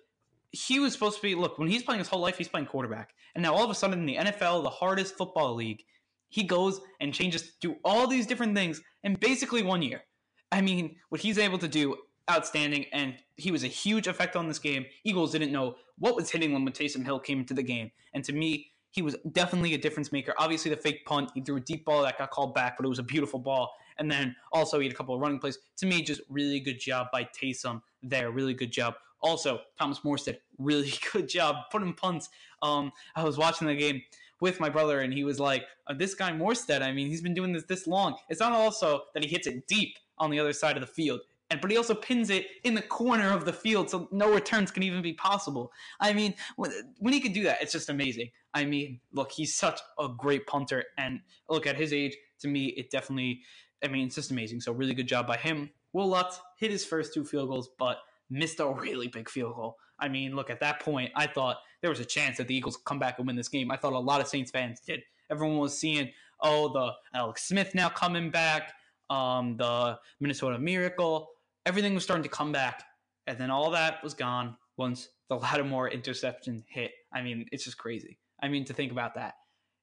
[0.51, 1.35] he was supposed to be.
[1.35, 3.75] Look, when he's playing his whole life, he's playing quarterback, and now all of a
[3.75, 5.83] sudden in the NFL, the hardest football league,
[6.29, 10.03] he goes and changes, do all these different things in basically one year.
[10.51, 11.97] I mean, what he's able to do,
[12.31, 14.87] outstanding, and he was a huge effect on this game.
[15.05, 18.25] Eagles didn't know what was hitting them when Taysom Hill came into the game, and
[18.25, 20.33] to me, he was definitely a difference maker.
[20.39, 22.89] Obviously, the fake punt, he threw a deep ball that got called back, but it
[22.89, 23.75] was a beautiful ball.
[23.99, 25.59] And then also he had a couple of running plays.
[25.79, 28.31] To me, just really good job by Taysom there.
[28.31, 28.95] Really good job.
[29.21, 32.29] Also, Thomas Morstead, really good job putting punts.
[32.63, 34.01] Um, I was watching the game
[34.41, 37.35] with my brother, and he was like, uh, "This guy Morstead, I mean, he's been
[37.35, 38.17] doing this this long.
[38.29, 41.21] It's not also that he hits it deep on the other side of the field,
[41.51, 44.71] and but he also pins it in the corner of the field, so no returns
[44.71, 45.71] can even be possible.
[46.01, 48.31] I mean, when, when he can do that, it's just amazing.
[48.55, 52.17] I mean, look, he's such a great punter, and look at his age.
[52.41, 53.41] To me, it definitely,
[53.83, 54.61] I mean, it's just amazing.
[54.61, 55.71] So really good job by him.
[55.93, 57.99] Wil Lutz hit his first two field goals, but
[58.31, 59.77] missed a really big field goal.
[59.99, 61.13] I mean, look at that point.
[61.15, 63.71] I thought there was a chance that the Eagles come back and win this game.
[63.71, 65.03] I thought a lot of Saints fans did.
[65.31, 68.73] Everyone was seeing, oh, the Alex Smith now coming back,
[69.09, 71.29] um, the Minnesota Miracle.
[71.67, 72.85] Everything was starting to come back,
[73.27, 76.93] and then all that was gone once the Lattimore interception hit.
[77.13, 78.19] I mean, it's just crazy.
[78.43, 79.35] I mean, to think about that.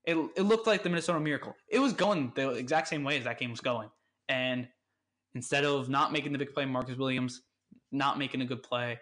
[0.06, 1.56] It, it looked like the Minnesota Miracle.
[1.70, 3.90] It was going the exact same way as that game was going.
[4.30, 4.68] And
[5.36, 7.42] instead of not making the big play, Marcus Williams
[7.92, 9.00] not making a good play,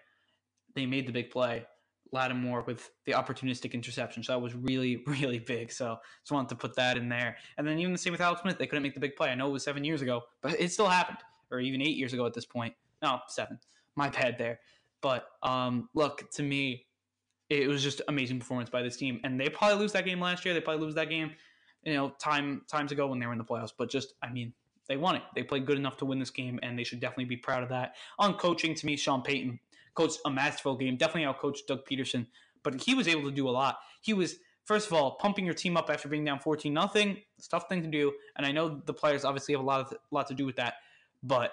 [0.74, 1.64] they made the big play.
[2.12, 4.22] Lattimore with the opportunistic interception.
[4.22, 5.70] So that was really, really big.
[5.70, 7.36] So just wanted to put that in there.
[7.56, 8.58] And then even the same with Alex Smith.
[8.58, 9.30] They couldn't make the big play.
[9.30, 11.18] I know it was seven years ago, but it still happened.
[11.50, 12.74] Or even eight years ago at this point.
[13.02, 13.58] No, seven.
[13.96, 14.60] My bad there.
[15.02, 16.86] But um, look, to me,
[17.48, 19.20] it was just amazing performance by this team.
[19.24, 20.54] And they probably lose that game last year.
[20.54, 21.32] They probably lose that game,
[21.82, 23.72] you know, time times ago when they were in the playoffs.
[23.76, 24.52] But just, I mean,
[24.88, 25.22] they won it.
[25.34, 27.68] They played good enough to win this game, and they should definitely be proud of
[27.70, 27.94] that.
[28.18, 29.58] On coaching, to me, Sean Payton
[29.94, 30.96] coached a masterful game.
[30.96, 32.26] Definitely outcoached Doug Pederson,
[32.62, 33.78] but he was able to do a lot.
[34.02, 37.18] He was first of all pumping your team up after being down fourteen nothing.
[37.38, 39.94] It's tough thing to do, and I know the players obviously have a lot of
[40.10, 40.74] lot to do with that.
[41.22, 41.52] But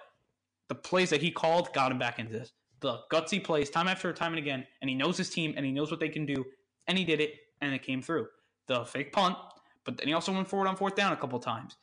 [0.67, 2.51] the plays that he called got him back into this.
[2.79, 5.71] The gutsy plays, time after time and again, and he knows his team and he
[5.71, 6.45] knows what they can do,
[6.87, 8.27] and he did it, and it came through.
[8.67, 9.35] The fake punt,
[9.83, 11.77] but then he also went forward on fourth down a couple times.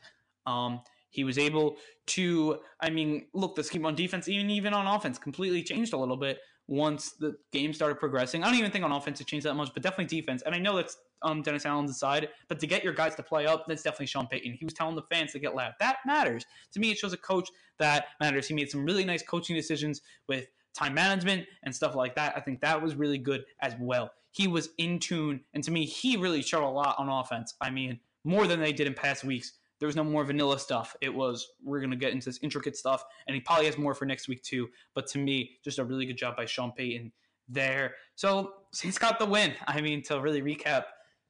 [0.46, 4.86] Um, he was able to, I mean, look, the scheme on defense, even even on
[4.86, 8.42] offense, completely changed a little bit once the game started progressing.
[8.42, 10.42] I don't even think on offense it changed that much, but definitely defense.
[10.42, 13.46] And I know that's um, Dennis Allen's side, but to get your guys to play
[13.46, 14.54] up, that's definitely Sean Payton.
[14.58, 15.72] He was telling the fans to get loud.
[15.80, 16.44] That matters.
[16.72, 17.48] To me, it shows a coach
[17.78, 18.48] that matters.
[18.48, 22.34] He made some really nice coaching decisions with time management and stuff like that.
[22.36, 24.10] I think that was really good as well.
[24.32, 27.54] He was in tune, and to me, he really showed a lot on offense.
[27.60, 29.52] I mean, more than they did in past weeks.
[29.84, 30.96] There was no more vanilla stuff.
[31.02, 34.06] It was we're gonna get into this intricate stuff, and he probably has more for
[34.06, 34.70] next week too.
[34.94, 37.12] But to me, just a really good job by Sean Payton
[37.50, 37.96] there.
[38.14, 39.52] So Saints got the win.
[39.66, 40.84] I mean, to really recap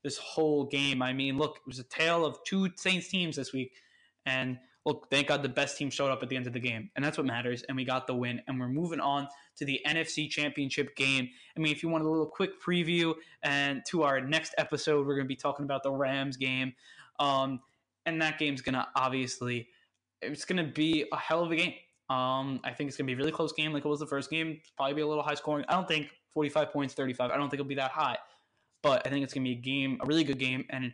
[0.04, 3.52] this whole game, I mean, look, it was a tale of two Saints teams this
[3.52, 3.72] week,
[4.24, 6.90] and look, thank God the best team showed up at the end of the game,
[6.94, 7.64] and that's what matters.
[7.64, 11.28] And we got the win, and we're moving on to the NFC Championship game.
[11.56, 15.16] I mean, if you want a little quick preview, and to our next episode, we're
[15.16, 16.74] going to be talking about the Rams game.
[17.18, 17.60] Um,
[18.06, 19.68] and that game's gonna obviously
[20.22, 21.74] it's gonna be a hell of a game.
[22.10, 24.30] Um, I think it's gonna be a really close game, like it was the first
[24.30, 24.58] game.
[24.60, 25.64] It's probably be a little high scoring.
[25.68, 27.30] I don't think 45 points, 35.
[27.30, 28.18] I don't think it'll be that high,
[28.82, 30.92] but I think it's gonna be a game, a really good game, and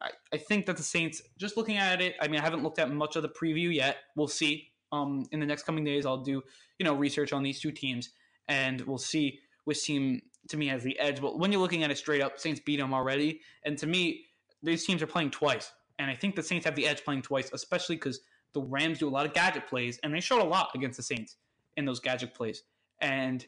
[0.00, 1.22] I, I think that the Saints.
[1.38, 3.98] Just looking at it, I mean, I haven't looked at much of the preview yet.
[4.16, 4.70] We'll see.
[4.92, 6.42] Um, in the next coming days, I'll do
[6.78, 8.10] you know research on these two teams,
[8.48, 11.20] and we'll see which team to me has the edge.
[11.20, 14.26] But when you're looking at it straight up, Saints beat them already, and to me,
[14.62, 15.72] these teams are playing twice.
[15.98, 18.20] And I think the Saints have the edge playing twice, especially because
[18.52, 21.02] the Rams do a lot of gadget plays, and they showed a lot against the
[21.02, 21.36] Saints
[21.76, 22.62] in those gadget plays.
[23.00, 23.44] And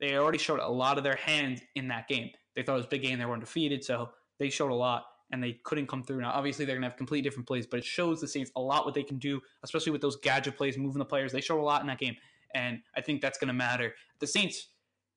[0.00, 2.30] they already showed a lot of their hand in that game.
[2.54, 5.04] They thought it was a big game, they were undefeated, so they showed a lot,
[5.30, 6.20] and they couldn't come through.
[6.20, 8.60] Now, obviously, they're going to have completely different plays, but it shows the Saints a
[8.60, 11.32] lot what they can do, especially with those gadget plays, moving the players.
[11.32, 12.16] They showed a lot in that game,
[12.54, 13.94] and I think that's going to matter.
[14.18, 14.68] The Saints,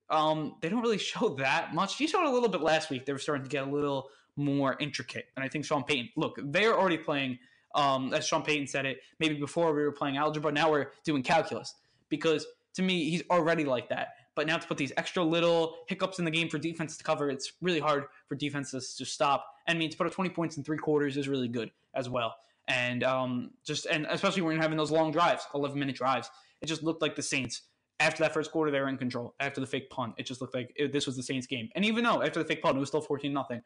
[0.09, 1.97] um, they don't really show that much.
[1.97, 3.05] He showed a little bit last week.
[3.05, 5.25] They were starting to get a little more intricate.
[5.35, 7.39] And I think Sean Payton, look, they're already playing,
[7.73, 11.23] um, as Sean Payton said it, maybe before we were playing algebra, now we're doing
[11.23, 11.75] calculus.
[12.09, 12.45] Because
[12.75, 14.09] to me, he's already like that.
[14.35, 17.29] But now to put these extra little hiccups in the game for defense to cover,
[17.29, 19.45] it's really hard for defenses to stop.
[19.67, 22.09] And I mean, to put up 20 points in three quarters is really good as
[22.09, 22.35] well.
[22.67, 26.29] And um, just and especially when you're having those long drives, 11 minute drives,
[26.61, 27.61] it just looked like the Saints
[27.99, 29.35] after that first quarter, they were in control.
[29.39, 31.69] After the fake punt, it just looked like it, this was the Saints' game.
[31.75, 33.61] And even though after the fake punt, it was still 14 nothing,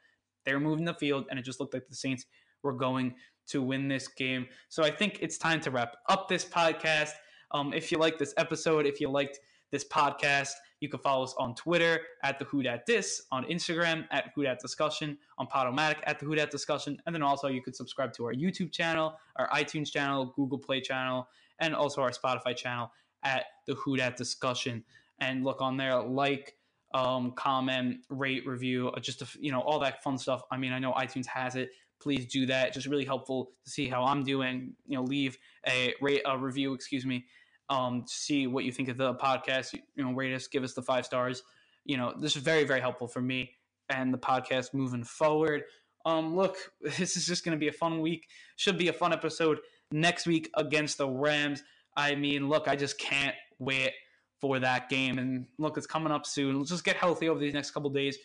[0.49, 2.25] they were moving the field, and it just looked like the Saints
[2.63, 3.13] were going
[3.49, 4.47] to win this game.
[4.69, 7.11] So I think it's time to wrap up this podcast.
[7.51, 9.39] Um, if you like this episode, if you liked
[9.71, 14.05] this podcast, you can follow us on Twitter at the Who Dat Dis, on Instagram
[14.09, 17.61] at Who Dat Discussion, on Podomatic at the Who Dat Discussion, and then also you
[17.61, 21.27] could subscribe to our YouTube channel, our iTunes channel, Google Play channel,
[21.59, 22.91] and also our Spotify channel
[23.23, 24.83] at the Who Dat Discussion.
[25.19, 26.55] And look on there, like,
[26.93, 30.41] um, comment, rate, review, uh, just to, you know all that fun stuff.
[30.51, 31.69] I mean, I know iTunes has it.
[32.01, 32.73] Please do that.
[32.73, 34.73] Just really helpful to see how I'm doing.
[34.87, 35.37] You know, leave
[35.67, 36.73] a rate a review.
[36.73, 37.25] Excuse me.
[37.69, 39.73] Um, see what you think of the podcast.
[39.73, 41.43] You know, rate us, give us the five stars.
[41.85, 43.51] You know, this is very very helpful for me
[43.89, 45.63] and the podcast moving forward.
[46.05, 48.27] Um, look, this is just going to be a fun week.
[48.55, 49.59] Should be a fun episode
[49.91, 51.63] next week against the Rams.
[51.95, 53.91] I mean, look, I just can't wait
[54.39, 55.19] for that game.
[55.19, 56.57] And look, it's coming up soon.
[56.57, 58.17] Let's just get healthy over these next couple days.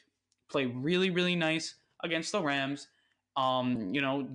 [0.50, 2.88] Play really, really nice against the Rams.
[3.36, 4.28] Um, you know,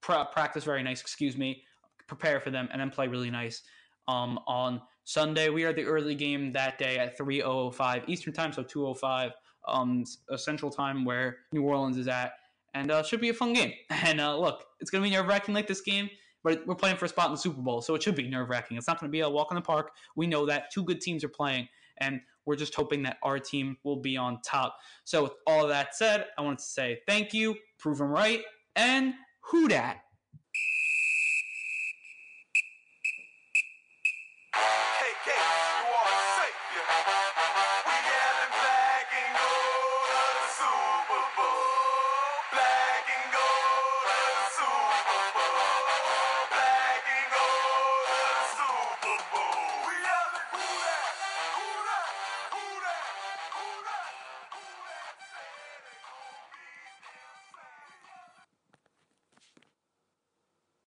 [0.00, 1.00] pra- practice very nice.
[1.00, 1.62] Excuse me.
[2.06, 3.62] Prepare for them and then play really nice.
[4.08, 8.62] Um, on Sunday, we are the early game that day at 3:05 Eastern time, so
[8.62, 9.32] 2:05
[9.66, 10.04] um,
[10.36, 12.32] Central Time, where New Orleans is at,
[12.74, 13.72] and uh, should be a fun game.
[13.90, 16.08] And uh, look, it's to be nerve wracking like this game,
[16.44, 18.50] but we're playing for a spot in the Super Bowl, so it should be nerve
[18.50, 18.76] wracking.
[18.76, 19.92] It's not going to be a walk in the park.
[20.14, 21.68] We know that two good teams are playing,
[21.98, 24.76] and we're just hoping that our team will be on top.
[25.04, 28.42] So, with all that said, I want to say thank you, prove them right,
[28.76, 30.03] and who dat?